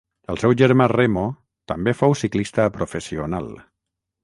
[0.33, 1.25] El seu germà Remo
[1.73, 3.49] també fou ciclista professional.